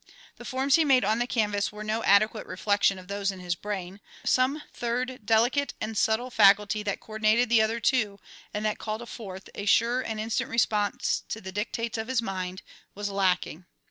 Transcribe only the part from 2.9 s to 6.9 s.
of those in his brain; some third delicate and subtle faculty